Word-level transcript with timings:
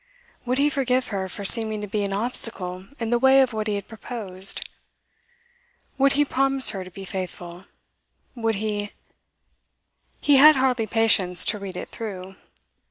Would 0.47 0.57
he 0.57 0.71
forgive 0.71 1.09
her 1.09 1.29
for 1.29 1.45
seeming 1.45 1.79
to 1.81 1.85
be 1.87 2.03
an 2.03 2.11
obstacle 2.11 2.87
in 2.99 3.11
the 3.11 3.19
way 3.19 3.39
of 3.39 3.53
what 3.53 3.67
he 3.67 3.75
had 3.75 3.87
proposed? 3.87 4.67
Would 5.99 6.13
he 6.13 6.25
promise 6.25 6.71
her 6.71 6.83
to 6.83 6.89
be 6.89 7.05
faithful? 7.05 7.65
Would 8.33 8.55
he 8.55 8.93
He 10.19 10.37
had 10.37 10.55
hardly 10.55 10.87
patience 10.87 11.45
to 11.45 11.59
read 11.59 11.77
it 11.77 11.89
through. 11.89 12.35